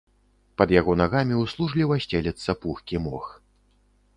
[0.61, 3.29] Пад яго нагамі ўслужліва сцелецца пухкі мох.